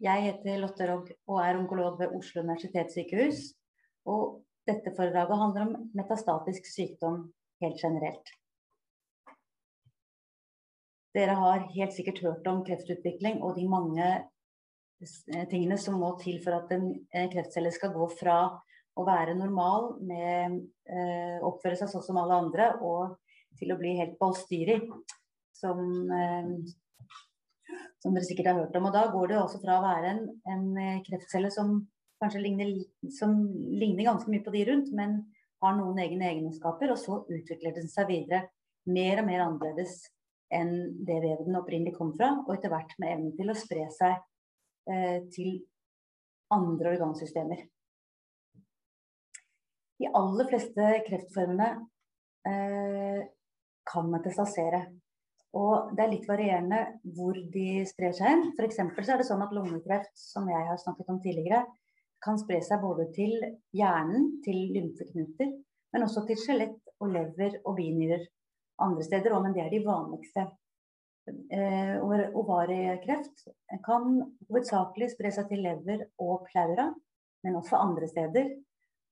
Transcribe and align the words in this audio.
Jeg 0.00 0.22
heter 0.24 0.62
Lotte 0.62 0.86
Rogg 0.88 1.10
og 1.28 1.42
er 1.44 1.58
onkolog 1.60 1.98
ved 2.00 2.14
Oslo 2.16 2.40
universitetssykehus. 2.40 3.50
Og 4.08 4.40
dette 4.68 4.94
foredraget 4.96 5.40
handler 5.42 5.66
om 5.66 5.90
metastatisk 5.98 6.68
sykdom 6.72 7.26
helt 7.60 7.82
generelt. 7.82 8.32
Dere 11.12 11.34
har 11.36 11.66
helt 11.74 11.92
sikkert 11.92 12.22
hørt 12.24 12.48
om 12.48 12.62
kreftutvikling 12.64 13.42
og 13.42 13.58
de 13.58 13.66
mange 13.68 14.08
tingene 15.50 15.76
som 15.80 15.98
må 16.00 16.14
til 16.22 16.40
for 16.44 16.56
at 16.60 16.72
en 16.76 16.92
kreftcelle 17.32 17.72
skal 17.74 17.92
gå 17.92 18.08
fra 18.20 18.40
å 18.96 19.06
være 19.06 19.36
normal 19.36 19.94
med 20.06 20.60
eh, 20.88 21.38
oppføre 21.44 21.76
seg 21.78 21.90
sånn 21.92 22.04
som 22.04 22.18
alle 22.20 22.38
andre, 22.46 22.72
og 22.84 23.16
til 23.58 23.72
å 23.72 23.78
bli 23.80 23.96
helt 23.98 24.16
ballstyrig. 24.20 24.80
Som 25.56 26.08
eh, 26.14 26.52
som 28.02 28.14
dere 28.14 28.26
sikkert 28.26 28.52
har 28.52 28.60
hørt 28.62 28.76
om. 28.78 28.88
Og 28.88 28.94
da 28.94 29.06
går 29.12 29.32
det 29.32 29.40
også 29.40 29.60
fra 29.62 29.78
å 29.78 29.84
være 29.84 30.14
en, 30.14 30.22
en 30.52 30.68
eh, 30.80 31.02
kreftcelle 31.06 31.50
som 31.54 31.76
kanskje 32.20 32.42
ligner, 32.44 32.72
som 33.16 33.36
ligner, 33.80 34.06
ganske 34.08 34.30
mye 34.32 34.44
på 34.44 34.54
de 34.54 34.64
rundt, 34.68 34.90
men 34.96 35.20
har 35.60 35.76
noen 35.76 36.00
egne 36.00 36.28
egenskaper, 36.30 36.92
og 36.92 37.00
så 37.00 37.20
utvikler 37.28 37.76
den 37.76 37.88
seg 37.92 38.08
videre 38.08 38.46
mer 38.88 39.20
og 39.20 39.28
mer 39.28 39.44
annerledes 39.44 40.02
enn 40.50 40.72
det 41.06 41.20
vevet 41.22 41.46
den 41.46 41.58
opprinnelig 41.60 41.94
kom 41.96 42.14
fra, 42.16 42.32
og 42.42 42.54
etter 42.54 42.72
hvert 42.72 42.96
med 42.98 43.12
evnen 43.14 43.34
til 43.36 43.52
å 43.52 43.58
spre 43.58 43.84
seg 43.94 44.16
eh, 44.90 45.20
til 45.32 45.60
andre 46.50 46.96
organsystemer. 46.96 47.62
De 50.00 50.08
aller 50.16 50.48
fleste 50.48 50.88
kreftformene 51.06 51.68
eh, 52.48 53.20
kan 53.90 54.10
metastasere. 54.10 54.86
Og 55.58 55.90
det 55.96 56.04
er 56.04 56.12
litt 56.12 56.28
varierende 56.30 56.80
hvor 57.16 57.34
de 57.54 57.82
sprer 57.88 58.12
seg 58.14 58.28
hen. 58.28 58.44
F.eks. 58.54 58.78
så 58.78 59.14
er 59.14 59.22
det 59.22 59.26
sånn 59.26 59.42
at 59.42 59.54
lungekreft, 59.54 60.12
som 60.14 60.46
jeg 60.50 60.66
har 60.68 60.78
snakket 60.78 61.10
om 61.10 61.18
tidligere, 61.22 61.64
kan 62.22 62.38
spre 62.38 62.60
seg 62.62 62.82
både 62.82 63.08
til 63.16 63.32
hjernen, 63.74 64.28
til 64.44 64.58
lymfeknuter, 64.76 65.54
men 65.90 66.04
også 66.06 66.22
til 66.28 66.38
skjelett 66.38 66.92
og 67.00 67.14
lever 67.14 67.56
og 67.64 67.78
binyrer 67.80 68.28
andre 68.80 69.04
steder 69.04 69.34
òg, 69.34 69.44
men 69.44 69.56
det 69.56 69.64
er 69.64 69.72
de 69.72 69.82
vanligste. 69.84 70.46
Eh, 71.30 71.96
ovariekreft 72.00 73.44
kan 73.84 74.06
hovedsakelig 74.48 75.10
spre 75.12 75.32
seg 75.34 75.50
til 75.50 75.62
lever 75.66 76.06
og 76.22 76.46
pleura, 76.48 76.88
men 77.44 77.58
også 77.58 77.80
andre 77.80 78.08
steder. 78.10 78.48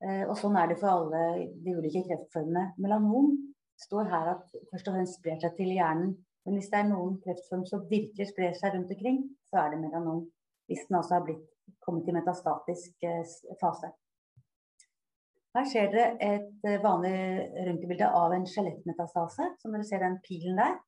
Eh, 0.05 0.25
og 0.25 0.37
sånn 0.39 0.57
er 0.59 0.71
det 0.71 0.79
for 0.81 0.93
alle 0.93 1.51
de 1.65 1.75
ulike 1.77 2.05
kreftformene. 2.07 2.73
Melanom 2.81 3.35
står 3.79 4.09
her 4.11 4.33
at 4.37 4.57
først 4.73 4.91
og 4.91 4.97
fremst 4.97 5.21
sprer 5.21 5.39
seg 5.43 5.55
til 5.59 5.75
hjernen 5.77 6.17
men 6.49 6.57
hvis 6.57 6.71
det 6.73 6.81
er 6.81 6.89
noen 6.89 7.19
kreftform 7.21 7.65
som 7.69 7.87
virkelig 7.91 8.31
sprer 8.31 8.55
seg 8.57 8.73
rundt 8.75 8.93
omkring, 8.95 9.23
så 9.51 9.61
er 9.61 9.75
det 9.75 9.81
melanom. 9.83 10.23
Hvis 10.69 10.87
den 10.89 10.97
altså 10.97 11.19
har 11.19 11.25
blitt, 11.27 11.45
kommet 11.85 12.09
i 12.09 12.15
metastatisk 12.17 13.05
eh, 13.05 13.33
fase. 13.61 13.91
Her 15.57 15.67
ser 15.69 15.91
dere 15.93 16.15
et 16.25 16.65
eh, 16.65 16.81
vanlig 16.81 17.13
røntgenbilde 17.67 18.09
av 18.17 18.33
en 18.33 18.47
skjelettmetastase, 18.49 19.51
som 19.61 19.77
dere 19.77 19.85
ser 19.85 20.01
den 20.05 20.17
pilen 20.25 20.57
der. 20.61 20.79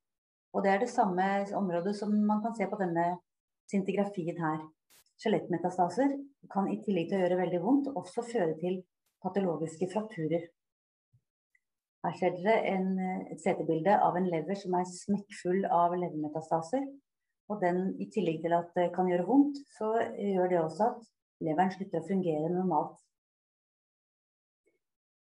Og 0.56 0.64
det 0.64 0.72
er 0.72 0.80
det 0.82 0.90
samme 0.92 1.26
området 1.56 1.92
som 1.98 2.14
man 2.26 2.40
kan 2.44 2.56
se 2.56 2.68
på 2.70 2.78
denne 2.80 3.06
scintigrafien 3.68 4.40
her. 4.40 4.62
Skjelettmetastaser 5.20 6.16
kan 6.52 6.70
i 6.72 6.80
tillegg 6.84 7.10
til 7.10 7.20
å 7.20 7.22
gjøre 7.26 7.42
veldig 7.42 7.60
vondt, 7.64 7.92
også 7.92 8.24
føre 8.24 8.56
til 8.62 8.80
patologiske 9.20 9.90
frakturer. 9.92 10.48
Her 12.00 12.16
ser 12.16 12.32
dere 12.38 12.56
en, 12.70 12.94
et 13.28 13.42
CT-bilde 13.42 13.92
av 14.00 14.16
en 14.16 14.28
lever 14.32 14.56
som 14.56 14.74
er 14.78 14.88
smekkfull 14.88 15.66
av 15.68 15.92
levermetastaser. 15.98 16.86
Og 17.50 17.60
den, 17.60 17.82
i 18.00 18.06
tillegg 18.14 18.40
til 18.44 18.54
at 18.56 18.70
det 18.78 18.88
kan 18.94 19.10
gjøre 19.10 19.26
vondt, 19.28 19.58
så 19.76 19.92
gjør 20.16 20.52
det 20.52 20.60
også 20.62 20.86
at 20.86 21.08
leveren 21.44 21.72
slutter 21.74 22.00
å 22.00 22.06
fungere 22.08 22.52
normalt. 22.54 22.96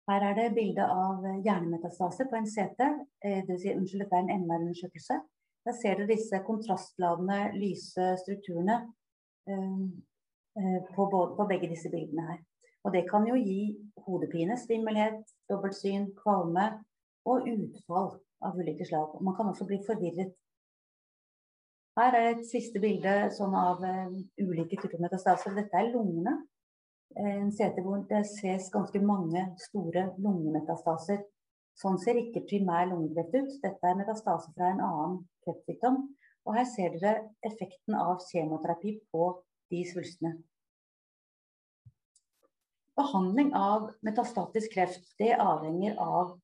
Her 0.09 0.25
er 0.31 0.35
det 0.37 0.51
bilde 0.57 0.85
av 0.85 1.23
hjernemetastase 1.45 2.27
på 2.29 2.37
en 2.37 2.49
CT. 2.49 2.89
Eh, 3.25 3.45
det 3.47 3.61
si, 3.61 3.73
unnskyld, 3.73 4.05
dette 4.05 4.19
er 4.19 4.27
en 4.27 4.43
MR-undersøkelse. 4.43 5.21
Der 5.65 5.77
ser 5.79 5.97
dere 5.97 6.11
disse 6.11 6.43
kontrastladende, 6.45 7.39
lyse 7.57 8.11
strukturene 8.21 8.81
eh, 9.49 9.79
eh, 10.61 10.81
på, 10.91 11.07
på 11.09 11.49
begge 11.49 11.71
disse 11.73 11.93
bildene 11.93 12.27
her. 12.33 12.43
Og 12.85 12.93
det 12.93 13.05
kan 13.09 13.27
jo 13.29 13.37
gi 13.41 13.75
hodepine, 14.05 14.57
svimmelhet, 14.61 15.23
dobbeltsyn, 15.49 16.11
kvalme 16.21 16.67
og 17.25 17.47
utfall 17.49 18.11
av 18.45 18.59
ulike 18.61 18.87
slag. 18.89 19.15
Og 19.17 19.23
man 19.25 19.37
kan 19.39 19.49
også 19.51 19.67
bli 19.69 19.81
forvirret. 19.87 20.35
Her 21.95 22.17
er 22.19 22.33
et 22.33 22.43
siste 22.49 22.81
bilde 22.83 23.13
sånn 23.37 23.55
av 23.57 23.85
uh, 23.87 24.17
ulike 24.43 24.81
typer 24.81 25.01
metastaser. 25.01 25.55
Dette 25.57 25.79
er 25.79 25.93
lungene. 25.95 26.41
En 27.15 27.53
CT 27.55 27.79
hvor 27.85 28.03
det 28.11 28.25
ses 28.27 28.67
ganske 28.75 28.99
mange 29.01 29.45
store 29.63 30.09
lungemetastaser. 30.19 31.23
Sånn 31.79 32.01
ser 32.03 32.19
ikke 32.19 32.43
primær 32.49 32.89
lungekreft 32.91 33.37
ut. 33.39 33.53
Dette 33.63 33.91
er 33.91 33.99
metastase 33.99 34.51
fra 34.57 34.73
en 34.75 34.83
annen 34.83 35.21
kreftsykdom. 35.47 36.03
Og 36.45 36.59
her 36.59 36.67
ser 36.69 36.99
dere 36.99 37.29
effekten 37.47 37.97
av 37.97 38.19
kjemoterapi 38.27 38.99
på 39.15 39.31
de 39.73 39.87
svulstene. 39.89 40.35
Behandling 42.95 43.55
av 43.59 43.89
metastatisk 44.07 44.73
kreft 44.77 45.17
det 45.19 45.33
avhenger 45.35 45.97
av 45.99 46.37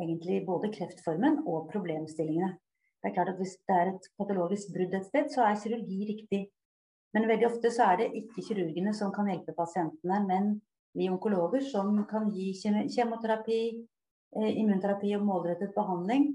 egentlig 0.00 0.38
både 0.46 0.70
kreftformen 0.72 1.42
og 1.44 1.68
problemstillingene. 1.72 2.54
Det 3.02 3.10
er 3.10 3.14
klart 3.16 3.32
at 3.34 3.40
Hvis 3.40 3.58
det 3.68 3.76
er 3.76 3.90
et 3.90 4.08
patologisk 4.16 4.72
brudd 4.72 4.94
et 4.94 5.06
sted, 5.08 5.28
så 5.28 5.44
er 5.44 5.60
kirurgi 5.60 6.06
riktig. 6.08 6.42
Men 7.12 7.28
veldig 7.28 7.48
ofte 7.50 7.70
så 7.74 7.90
er 7.90 8.00
det 8.00 8.12
ikke 8.22 8.44
kirurgene 8.46 8.94
som 8.96 9.12
kan 9.12 9.28
hjelpe 9.28 9.52
pasientene, 9.52 10.22
men 10.24 10.54
vi 10.96 11.10
onkologer 11.12 11.60
som 11.66 11.96
kan 12.08 12.30
gi 12.32 12.52
kjemoterapi, 12.56 13.60
eh, 14.36 14.52
immunterapi 14.62 15.12
og 15.18 15.26
målrettet 15.28 15.74
behandling 15.76 16.30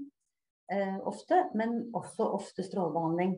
eh, 0.70 0.98
ofte, 1.02 1.48
men 1.54 1.88
også 1.98 2.30
ofte 2.38 2.62
strålebehandling. 2.62 3.34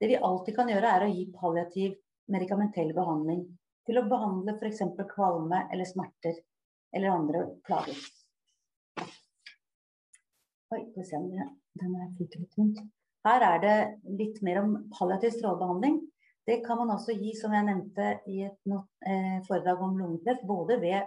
Det 0.00 0.10
vi 0.10 0.18
alltid 0.18 0.56
kan 0.56 0.70
gjøre, 0.72 0.96
er 0.96 1.06
å 1.06 1.12
gi 1.14 1.28
palliativ 1.36 1.94
medikamentell 2.26 2.90
behandling 2.96 3.44
til 3.86 4.00
å 4.00 4.06
behandle 4.08 4.56
f.eks. 4.56 4.82
kvalme 5.14 5.64
eller 5.72 5.88
smerter 5.88 6.36
eller 6.94 7.12
andre 7.12 7.46
plager. 7.66 7.98
Oi. 10.74 10.80
Her 13.24 13.44
er 13.48 13.60
det 13.62 13.76
litt 14.18 14.40
mer 14.44 14.60
om 14.62 14.74
palliativ 14.92 15.34
strålebehandling. 15.36 16.00
Det 16.44 16.58
kan 16.64 16.80
man 16.80 16.92
også 16.92 17.14
gi, 17.16 17.32
som 17.38 17.54
jeg 17.56 17.64
nevnte 17.64 18.08
i 18.28 18.42
et 18.44 18.72
eh, 19.08 19.38
foredrag 19.46 19.80
om 19.84 19.96
lungekreft, 19.96 20.44
både 20.48 20.76
ved 20.82 21.06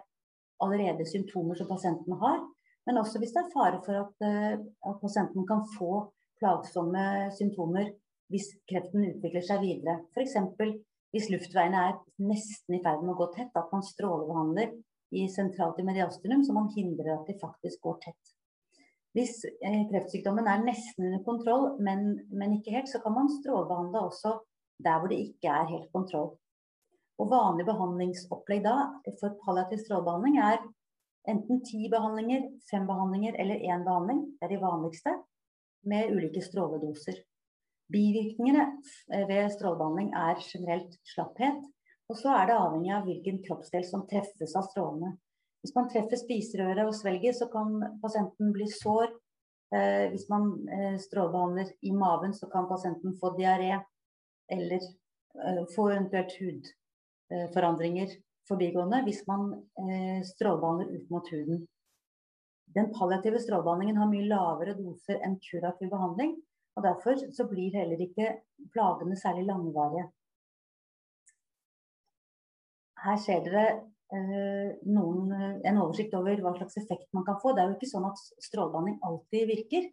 allerede 0.65 1.05
symptomer 1.05 1.57
som 1.59 1.69
pasienten 1.69 2.15
har, 2.17 2.39
men 2.89 2.97
også 2.97 3.21
hvis 3.21 3.35
det 3.35 3.43
er 3.43 3.53
fare 3.53 3.81
for 3.85 3.99
at, 4.01 4.25
eh, 4.25 4.55
at 4.57 5.01
pasienten 5.03 5.45
kan 5.49 5.61
få 5.75 6.07
plagsomme 6.41 7.03
symptomer 7.37 7.91
hvis 8.33 8.49
kreften 8.69 9.05
utvikler 9.11 9.45
seg 9.45 9.61
videre. 9.61 9.99
F.eks 10.15 10.39
hvis 11.15 11.29
luftveiene 11.31 11.83
er 11.89 11.99
nesten 12.19 12.77
i 12.77 12.81
ferd 12.83 13.03
med 13.03 13.13
å 13.15 13.19
gå 13.21 13.29
tett, 13.35 13.53
at 13.55 13.71
man 13.73 13.85
strålebehandler 13.85 14.73
i 15.15 15.27
sentralt 15.31 15.79
i 15.79 15.85
mediastinum, 15.87 16.43
så 16.43 16.55
man 16.55 16.71
hindrer 16.75 17.13
at 17.15 17.29
de 17.29 17.37
faktisk 17.39 17.81
går 17.85 18.01
tett. 18.03 18.33
Hvis 19.15 19.39
eh, 19.47 19.85
kreftsykdommen 19.89 20.49
er 20.51 20.65
nesten 20.65 21.07
under 21.07 21.23
kontroll, 21.25 21.69
men, 21.81 22.19
men, 22.29 22.57
ikke 22.57 22.75
helt, 22.75 22.91
så 22.91 22.99
kan 23.01 23.15
man 23.15 23.31
strålebehandle 23.39 24.03
også 24.09 24.35
der 24.83 24.99
hvor 24.99 25.09
det 25.09 25.21
ikke 25.23 25.53
er 25.53 25.71
helt 25.71 25.87
kontroll. 25.95 26.35
Og 27.17 27.31
Vanlig 27.31 27.65
behandlingsopplegg 27.65 28.61
da 28.67 28.75
for 29.17 29.39
palliativ 29.45 29.81
strålebehandling 29.81 30.37
er 30.43 30.59
enten 31.31 31.63
ti 31.65 31.87
behandlinger, 31.91 32.45
fem 32.69 32.85
behandlinger 32.87 33.39
eller 33.41 33.63
én 33.65 33.87
behandling. 33.87 34.21
Det 34.37 34.45
er 34.45 34.53
de 34.53 34.61
vanligste, 34.61 35.15
med 35.87 36.13
ulike 36.13 36.43
stråledoser. 36.43 37.17
Bivirkningene 37.93 38.65
ved 39.29 39.51
strålebehandling 39.53 40.11
er 40.17 40.41
generelt 40.43 40.97
slapphet. 41.07 41.61
Og 42.07 42.19
så 42.19 42.31
er 42.35 42.47
det 42.47 42.57
avhengig 42.57 42.91
av 42.95 43.07
hvilken 43.07 43.39
kroppsdel 43.45 43.85
som 43.87 44.05
treffes 44.07 44.55
av 44.55 44.67
strålene. 44.69 45.13
Hvis 45.63 45.73
man 45.75 45.89
treffer 45.91 46.19
spiserøret 46.19 46.87
og 46.87 46.95
svelget, 46.95 47.35
så 47.35 47.49
kan 47.51 47.73
pasienten 48.03 48.53
bli 48.55 48.67
sår. 48.71 49.09
Eh, 49.75 50.05
hvis 50.13 50.27
man 50.31 50.53
eh, 50.71 50.95
strålebehandler 51.03 51.73
i 51.83 51.91
maven, 51.91 52.35
så 52.35 52.47
kan 52.51 52.69
pasienten 52.69 53.17
få 53.19 53.33
diaré. 53.35 53.73
Eller 54.51 54.79
eh, 54.79 55.63
få 55.75 55.89
eventuelt 55.91 56.37
hudforandringer 56.39 58.15
forbigående 58.47 59.01
hvis 59.07 59.23
man 59.27 59.49
eh, 59.83 60.21
strålebehandler 60.23 60.93
ut 60.95 61.09
mot 61.11 61.31
huden. 61.33 61.65
Den 62.75 62.91
palliative 62.95 63.39
strålebehandlingen 63.43 63.99
har 63.99 64.11
mye 64.11 64.27
lavere 64.27 64.75
doser 64.77 65.19
enn 65.25 65.39
kurativ 65.43 65.91
behandling. 65.91 66.35
Og 66.77 66.83
Derfor 66.85 67.17
så 67.33 67.47
blir 67.49 67.73
heller 67.73 68.01
ikke 68.05 68.31
plagene 68.73 69.17
særlig 69.17 69.47
langvarige. 69.47 70.05
Her 73.01 73.17
ser 73.21 73.45
dere 73.45 73.63
eh, 74.13 74.75
noen, 74.85 75.31
en 75.65 75.79
oversikt 75.81 76.13
over 76.17 76.41
hva 76.43 76.53
slags 76.57 76.77
effekt 76.81 77.09
man 77.17 77.25
kan 77.25 77.39
få. 77.41 77.53
Det 77.53 77.63
er 77.63 77.71
jo 77.71 77.77
ikke 77.77 77.89
sånn 77.93 78.05
at 78.09 78.21
strålebehandling 78.45 78.99
alltid 79.09 79.49
virker. 79.49 79.87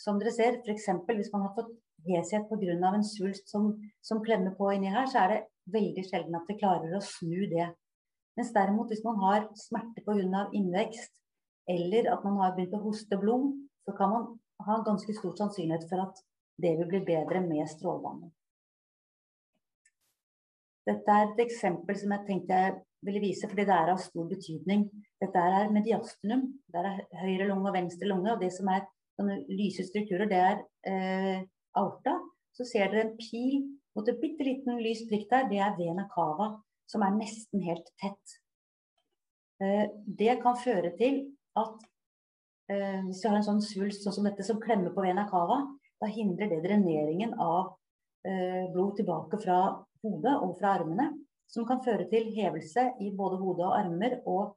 Som 0.00 0.20
dere 0.20 0.32
ser, 0.36 0.60
f.eks. 0.60 0.90
hvis 1.08 1.32
man 1.32 1.46
har 1.46 1.54
fått 1.56 1.72
heshet 2.08 2.48
pga. 2.48 2.76
en 2.90 3.04
svulst 3.04 3.48
som, 3.48 3.72
som, 4.00 4.22
klemmer 4.24 4.54
på 4.56 4.70
inni 4.72 4.92
her, 4.92 5.06
så 5.06 5.24
er 5.24 5.32
det 5.32 5.40
veldig 5.72 6.04
sjelden 6.08 6.36
at 6.36 6.48
vi 6.48 6.58
klarer 6.60 6.96
å 6.96 7.04
snu 7.04 7.48
det. 7.52 7.70
Mens 8.36 8.52
derimot 8.56 8.92
hvis 8.92 9.04
man 9.04 9.20
har 9.24 9.48
smerte 9.56 10.04
pga. 10.04 10.46
innvekst, 10.52 11.12
eller 11.68 12.12
at 12.12 12.24
man 12.24 12.40
har 12.40 12.56
begynt 12.56 12.76
å 12.76 12.84
hoste 12.84 13.16
blod, 13.20 13.52
så 13.84 13.96
kan 13.96 14.14
man 14.14 14.30
ha 14.66 14.82
ganske 14.86 15.14
stor 15.16 15.34
sannsynlighet 15.38 15.88
for 15.90 16.04
at 16.04 16.20
det 16.60 16.76
vil 16.78 16.88
bli 16.90 17.00
bedre 17.06 17.40
med 17.44 17.68
strålebehandling. 17.70 18.32
Dette 20.88 21.16
er 21.16 21.28
et 21.28 21.42
eksempel 21.44 21.98
som 21.98 22.14
jeg 22.14 22.26
tenkte 22.26 22.56
jeg 22.56 22.78
ville 23.06 23.22
vise, 23.22 23.48
fordi 23.48 23.66
det 23.68 23.76
er 23.76 23.92
av 23.92 24.00
stor 24.02 24.26
betydning. 24.28 24.86
Dette 25.20 25.42
er 25.58 25.72
mediastinum. 25.72 26.46
Det 26.68 26.80
er 26.80 27.04
høyre 27.22 27.48
lunge 27.50 27.70
og 27.70 27.76
venstre 27.76 28.08
lunge. 28.10 28.32
Og 28.34 28.42
det 28.42 28.50
som 28.56 28.68
er 28.72 28.86
lyse 29.48 29.84
strukturer, 29.88 30.28
det 30.28 30.40
er 30.40 30.58
eh, 30.88 31.44
aorta. 31.76 32.16
Så 32.56 32.66
ser 32.68 32.90
dere 32.92 33.08
en 33.08 33.14
pil 33.20 33.60
mot 33.96 34.08
en 34.08 34.20
bitte 34.20 34.46
liten 34.46 34.80
lys 34.84 35.04
prikk 35.08 35.28
der. 35.32 35.48
Det 35.52 35.60
er 35.62 35.76
vena 35.78 36.06
cava, 36.12 36.52
som 36.90 37.04
er 37.06 37.16
nesten 37.16 37.64
helt 37.64 37.88
tett. 38.02 38.36
Eh, 39.62 39.86
det 40.20 40.40
kan 40.42 40.58
føre 40.60 40.92
til 40.98 41.22
at 41.60 41.89
eh, 42.70 43.00
hvis 43.06 43.22
du 43.22 43.28
har 43.28 43.38
en 43.38 43.46
sånn 43.46 43.64
svulst 43.64 44.06
sånn 44.06 44.16
som 44.18 44.28
dette 44.28 44.46
som 44.46 44.60
klemmer 44.62 44.94
på 44.94 45.04
vena 45.04 45.26
cava, 45.30 45.62
da 46.00 46.08
hindrer 46.08 46.52
det 46.52 46.62
dreneringen 46.64 47.34
av 47.40 47.74
eh, 48.26 48.70
blod 48.72 48.96
tilbake 49.00 49.40
fra 49.42 49.58
hodet 50.04 50.36
og 50.40 50.56
fra 50.60 50.76
armene 50.78 51.10
som 51.50 51.66
kan 51.68 51.82
føre 51.84 52.06
til 52.10 52.30
hevelse 52.36 52.86
i 53.02 53.10
både 53.16 53.38
hode 53.40 53.66
og 53.66 53.76
armer, 53.78 54.18
og 54.30 54.54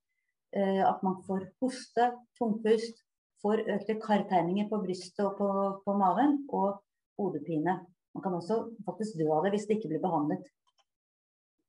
eh, 0.56 0.82
at 0.86 1.02
man 1.06 1.20
får 1.28 1.48
hoste, 1.62 2.10
tungpust, 2.38 3.02
får 3.44 3.66
økte 3.76 4.00
kartegninger 4.02 4.70
på 4.70 4.82
brystet 4.86 5.24
og 5.26 5.38
på, 5.40 5.50
på, 5.86 5.96
maven, 6.00 6.44
og 6.54 6.84
hodepine. 7.20 7.80
Man 8.14 8.24
kan 8.24 8.36
også 8.38 8.60
faktisk 8.86 9.18
dø 9.20 9.32
av 9.34 9.46
det 9.46 9.56
hvis 9.56 9.66
det 9.70 9.80
ikke 9.80 9.96
blir 9.96 10.04
behandlet. 10.04 10.46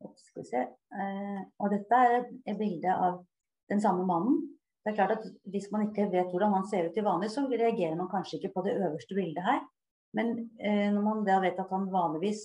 Eh, 0.04 1.40
og 1.58 1.72
dette 1.72 2.02
er 2.10 2.18
et 2.20 2.58
bilde 2.60 2.92
av 2.92 3.22
den 3.72 3.80
samme 3.80 4.04
mannen. 4.08 4.42
Det 4.84 4.92
er 4.92 4.98
klart 4.98 5.14
at 5.16 5.24
Hvis 5.48 5.70
man 5.72 5.86
ikke 5.86 6.10
vet 6.12 6.28
hvordan 6.32 6.52
han 6.58 6.66
ser 6.68 6.88
ut 6.88 6.94
til 6.96 7.06
vanlig, 7.06 7.30
så 7.32 7.46
reagerer 7.48 7.96
man 7.96 8.10
kanskje 8.12 8.38
ikke 8.38 8.52
på 8.56 8.64
det 8.66 8.76
øverste 8.76 9.16
bildet 9.16 9.44
her. 9.44 9.62
Men 10.14 10.34
eh, 10.60 10.90
når 10.92 11.02
man 11.02 11.24
da 11.26 11.40
vet 11.42 11.58
at 11.58 11.72
han 11.72 11.88
vanligvis 11.90 12.42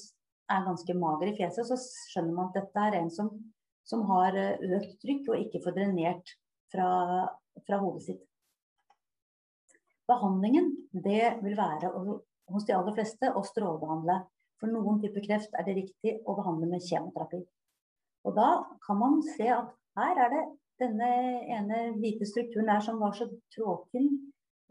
er 0.50 0.66
ganske 0.66 0.96
mager 0.98 1.30
i 1.30 1.36
fjeset, 1.38 1.68
så 1.68 1.78
skjønner 2.14 2.34
man 2.38 2.50
at 2.50 2.62
dette 2.62 2.86
er 2.86 2.98
en 2.98 3.12
som, 3.14 3.30
som 3.86 4.06
har 4.10 4.38
eh, 4.40 4.64
økt 4.80 4.96
trykk 5.04 5.30
og 5.30 5.44
ikke 5.44 5.62
får 5.66 5.76
drenert 5.76 6.34
fra, 6.74 6.90
fra 7.68 7.82
hodet 7.84 8.08
sitt. 8.08 8.24
Behandlingen 10.10 10.72
det 11.06 11.36
vil 11.44 11.58
være 11.60 11.92
hos 12.50 12.66
de 12.66 12.74
aller 12.74 12.96
fleste 12.98 13.30
å 13.30 13.44
strålebehandle. 13.46 14.24
For 14.60 14.72
noen 14.72 14.98
typer 15.04 15.24
kreft 15.28 15.54
er 15.56 15.68
det 15.68 15.78
riktig 15.78 16.16
å 16.26 16.36
behandle 16.40 16.72
med 16.72 16.84
kjemoterapi. 16.84 17.44
Og 18.28 18.36
da 18.36 18.50
kan 18.84 18.98
man 19.00 19.22
se 19.36 19.48
at 19.54 19.70
her 20.00 20.24
er 20.26 20.34
det 20.34 20.42
denne 20.80 21.10
ene 21.58 21.82
hvite 22.00 22.28
strukturen 22.28 22.70
der 22.72 22.84
som 22.84 23.00
var 23.02 23.16
så 23.18 23.28
tråken 23.56 24.10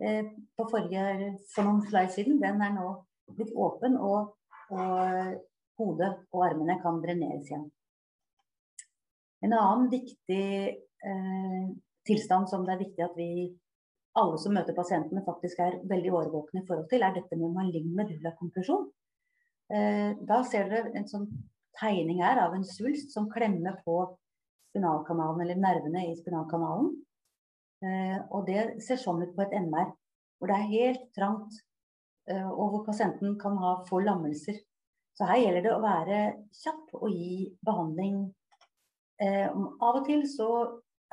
eh, 0.02 0.24
på 0.56 0.66
forrige, 0.70 1.34
for 1.52 1.68
noen 1.68 1.84
slides 1.86 2.16
siden, 2.18 2.40
den 2.42 2.62
er 2.64 2.74
nå 2.76 2.90
blitt 3.36 3.52
åpen 3.52 3.98
og, 4.00 4.34
og 4.72 5.36
hodet 5.78 6.12
og 6.32 6.44
armene 6.46 6.78
kan 6.82 7.00
dreneres 7.02 7.50
igjen. 7.50 7.68
En 9.44 9.54
annen 9.54 9.90
viktig 9.92 10.44
eh, 10.74 11.66
tilstand 12.08 12.48
som 12.50 12.64
det 12.66 12.74
er 12.74 12.82
viktig 12.82 13.04
at 13.04 13.18
vi 13.18 13.30
alle 14.18 14.38
som 14.42 14.54
møter 14.56 14.74
pasientene 14.74 15.22
faktisk 15.26 15.60
er 15.62 15.78
veldig 15.86 16.14
årvåkne 16.20 16.62
i 16.62 16.66
forhold 16.66 16.88
til, 16.90 17.04
er 17.04 17.14
dette 17.14 17.38
med 17.38 17.54
malign 17.54 17.92
medullakompresjon. 17.94 18.88
Eh, 19.70 20.16
da 20.26 20.40
ser 20.48 20.70
dere 20.72 20.94
en 20.96 21.06
sånn 21.06 21.28
tegning 21.78 22.22
her 22.24 22.40
av 22.42 22.56
en 22.56 22.66
svulst 22.66 23.12
som 23.14 23.28
klemmer 23.30 23.78
på 23.84 24.00
spinalkanalen, 24.70 25.42
eller 25.44 25.60
nervene 25.62 26.04
i 26.08 26.16
spinalkanalen. 26.18 26.90
Eh, 27.84 28.18
og 28.34 28.46
det 28.48 28.82
ser 28.84 28.98
sånn 29.00 29.22
ut 29.22 29.34
på 29.36 29.44
et 29.44 29.54
MR, 29.60 29.92
hvor 30.38 30.50
det 30.50 30.56
er 30.58 30.72
helt 30.72 31.04
trangt, 31.16 31.60
eh, 32.30 32.48
og 32.48 32.72
hvor 32.72 32.86
pasienten 32.88 33.38
kan 33.40 33.58
ha 33.62 33.76
få 33.88 34.02
lammelser. 34.04 34.58
Så 35.18 35.26
her 35.26 35.42
gjelder 35.42 35.66
det 35.66 35.74
å 35.74 35.82
være 35.82 36.18
kjapp 36.62 36.94
og 37.00 37.08
gi 37.10 37.48
behandling. 37.66 38.20
Eh, 39.22 39.48
av 39.50 40.00
og 40.00 40.04
til 40.06 40.22
så 40.30 40.50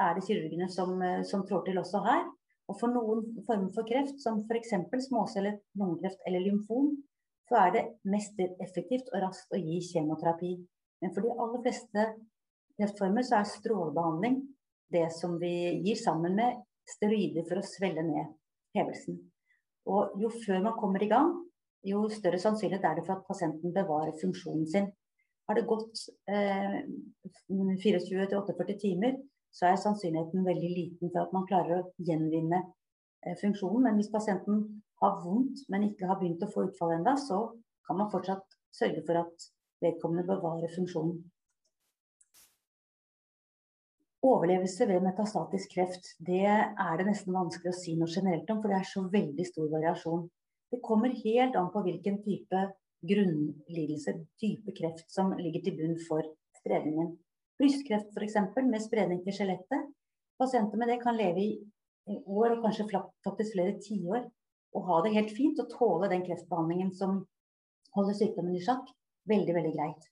er 0.02 0.18
det 0.18 0.25
kirurgene 0.28 0.68
som, 0.69 1.00
som 1.25 1.46
trår 1.48 1.66
til 1.69 1.80
også 1.81 2.04
her. 2.06 2.25
Og 2.69 2.78
for 2.80 2.90
noen 2.90 3.22
former 3.46 3.72
for 3.74 3.86
kreft, 3.88 4.18
som 4.22 4.42
f.eks. 4.50 4.74
småcellet 5.07 5.62
lungekreft 5.78 6.22
eller 6.25 6.42
lymfom, 6.46 6.96
så 7.50 7.60
er 7.62 7.74
det 7.75 7.84
mest 8.10 8.40
effektivt 8.42 9.12
og 9.13 9.22
raskt 9.28 9.54
å 9.54 9.60
gi 9.62 9.78
kjemoterapi. 9.92 10.56
Men 11.04 11.13
for 11.13 11.25
de 11.25 11.34
aller 11.34 11.62
fleste 11.62 12.06
kreftformer 12.80 13.25
så 13.25 13.39
er 13.39 13.50
strålebehandling 13.50 14.42
det 14.94 15.07
som 15.16 15.38
vi 15.42 15.54
gir 15.86 15.98
sammen 16.00 16.36
med 16.38 16.62
steroider 16.89 17.45
for 17.48 17.60
å 17.60 17.66
svelle 17.66 18.04
ned 18.06 18.36
hevelsen. 18.77 19.18
Og 19.89 20.16
jo 20.22 20.30
før 20.44 20.62
man 20.66 20.77
kommer 20.80 21.04
i 21.04 21.10
gang, 21.10 21.31
jo 21.86 22.06
større 22.10 22.39
sannsynlighet 22.42 22.86
er 22.86 23.00
det 23.00 23.06
for 23.07 23.18
at 23.18 23.27
pasienten 23.27 23.74
bevarer 23.74 24.16
funksjonen 24.22 24.66
sin. 24.69 24.88
Har 25.45 25.57
det 25.57 25.68
gått 25.69 26.07
eh, 26.30 26.80
24-48 27.51 28.78
timer, 28.81 29.19
så 29.54 29.69
er 29.69 29.78
sannsynligheten 29.81 30.48
veldig 30.48 30.71
liten 30.71 31.12
for 31.12 31.21
at 31.21 31.36
man 31.36 31.45
klarer 31.50 31.78
å 31.78 32.07
gjenvinne 32.07 32.63
eh, 32.63 33.36
funksjonen. 33.42 33.86
Men 33.86 34.00
hvis 34.00 34.10
pasienten 34.13 34.63
har 35.04 35.19
vondt, 35.21 35.68
men 35.69 35.86
ikke 35.92 36.10
har 36.10 36.18
begynt 36.21 36.44
å 36.45 36.50
få 36.51 36.66
utfall 36.69 36.95
ennå, 36.98 37.13
så 37.21 37.44
kan 37.86 38.01
man 38.01 38.10
fortsatt 38.13 38.57
sørge 38.74 39.06
for 39.06 39.21
at 39.21 39.48
vedkommende 39.86 40.25
bevarer 40.28 40.74
funksjonen. 40.74 41.21
Overlevelse 44.25 44.88
ved 44.89 45.04
metastatisk 45.06 45.75
kreft 45.75 46.07
det 46.25 46.45
er 46.50 46.95
det 46.98 47.06
nesten 47.06 47.36
vanskelig 47.36 47.69
å 47.69 47.77
si 47.77 47.94
noe 48.00 48.10
generelt 48.10 48.50
om, 48.50 48.62
for 48.63 48.72
det 48.72 48.80
er 48.80 48.88
så 48.89 49.04
veldig 49.12 49.45
stor 49.45 49.68
variasjon. 49.69 50.24
Det 50.74 50.81
kommer 50.86 51.13
helt 51.19 51.57
an 51.60 51.69
på 51.74 51.83
hvilken 51.86 52.18
type 52.24 52.62
grunnlidelse, 53.06 54.16
type 54.42 54.74
kreft, 54.80 55.06
som 55.13 55.36
ligger 55.38 55.62
til 55.66 55.75
bunn 55.77 56.00
for 56.07 56.25
spredningen. 56.57 57.12
Brystkreft 57.60 58.18
f.eks. 58.18 58.39
med 58.66 58.81
spredning 58.83 59.22
til 59.27 59.38
skjelettet. 59.38 59.92
Pasienter 60.42 60.81
med 60.81 60.89
det 60.92 60.98
kan 61.04 61.19
leve 61.19 61.45
i 61.45 62.18
år 62.25 62.56
og 62.56 62.66
kanskje 62.66 62.89
faktisk 63.24 63.54
flere 63.54 63.78
tiår 63.83 64.25
og 64.75 64.89
ha 64.89 64.98
det 65.06 65.13
helt 65.16 65.31
fint 65.38 65.62
og 65.62 65.69
tåle 65.71 66.10
den 66.12 66.25
kreftbehandlingen 66.25 66.92
som 66.98 67.21
holder 67.95 68.18
sykdommen 68.18 68.57
i 68.57 68.63
sjakk, 68.66 68.89
veldig, 69.30 69.54
veldig 69.56 69.78
greit. 69.78 70.10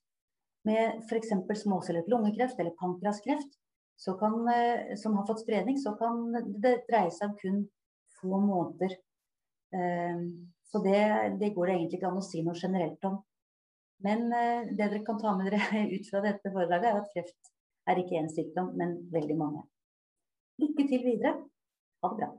Med 0.69 1.01
f.eks. 1.09 1.33
småcellet 1.66 2.07
lungekreft 2.14 2.61
eller 2.61 2.78
pankraskreft 2.80 3.57
kan, 4.19 4.35
eh, 4.52 4.94
som 5.00 5.16
har 5.18 5.28
fått 5.28 5.44
spredning, 5.45 5.78
så 5.80 5.95
kan 6.00 6.30
det 6.64 6.83
dreie 6.90 7.12
seg 7.14 7.31
om 7.31 7.40
kun 7.40 7.64
få 8.19 8.40
måneder 8.42 8.97
Ehm, 9.73 10.54
så 10.64 10.80
det, 10.80 11.35
det, 11.40 11.50
går 11.50 11.68
det 11.68 11.73
egentlig 11.73 12.00
ikke 12.00 12.09
an 12.12 12.21
å 12.21 12.26
si 12.26 12.44
noe 12.45 12.57
generelt 12.57 13.09
om. 13.09 13.19
Men 14.06 14.28
eh, 14.35 14.69
det 14.69 14.78
dere 14.81 15.04
kan 15.07 15.19
ta 15.21 15.33
med 15.38 15.50
dere 15.50 15.85
ut 15.95 16.09
fra 16.09 16.21
dette 16.26 16.54
foredraget, 16.54 16.90
er 16.92 17.02
at 17.02 17.12
kreft 17.16 17.54
er 17.90 18.00
ikke 18.00 18.19
én 18.21 18.31
sykdom, 18.31 18.73
men 18.80 18.97
veldig 19.14 19.38
mange. 19.40 19.66
Lykke 20.62 20.88
til 20.88 21.06
videre. 21.06 21.35
Ha 22.04 22.12
det 22.12 22.19
bra. 22.21 22.33